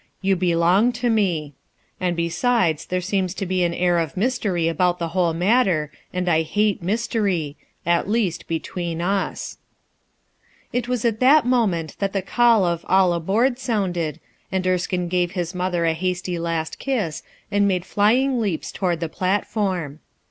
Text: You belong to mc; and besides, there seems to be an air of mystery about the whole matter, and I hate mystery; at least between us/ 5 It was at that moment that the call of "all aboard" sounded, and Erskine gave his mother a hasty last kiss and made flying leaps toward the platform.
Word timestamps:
You 0.19 0.35
belong 0.35 0.91
to 0.93 1.11
mc; 1.11 1.53
and 1.99 2.15
besides, 2.15 2.85
there 2.87 3.01
seems 3.01 3.35
to 3.35 3.45
be 3.45 3.61
an 3.63 3.71
air 3.75 3.99
of 3.99 4.17
mystery 4.17 4.67
about 4.67 4.97
the 4.97 5.09
whole 5.09 5.31
matter, 5.35 5.91
and 6.11 6.27
I 6.27 6.41
hate 6.41 6.81
mystery; 6.81 7.55
at 7.85 8.09
least 8.09 8.47
between 8.47 8.99
us/ 8.99 9.59
5 10.71 10.73
It 10.73 10.87
was 10.87 11.05
at 11.05 11.19
that 11.19 11.45
moment 11.45 11.97
that 11.99 12.13
the 12.13 12.23
call 12.23 12.65
of 12.65 12.83
"all 12.89 13.13
aboard" 13.13 13.59
sounded, 13.59 14.19
and 14.51 14.65
Erskine 14.65 15.07
gave 15.07 15.33
his 15.33 15.53
mother 15.53 15.85
a 15.85 15.93
hasty 15.93 16.39
last 16.39 16.79
kiss 16.79 17.21
and 17.51 17.67
made 17.67 17.85
flying 17.85 18.39
leaps 18.41 18.71
toward 18.71 19.01
the 19.01 19.07
platform. 19.07 19.99